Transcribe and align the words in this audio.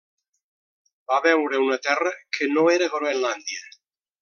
Va 1.11 1.19
veure 1.25 1.59
una 1.65 1.77
terra 1.89 2.15
que 2.39 2.49
no 2.55 2.65
era 2.79 2.91
Groenlàndia. 2.97 3.65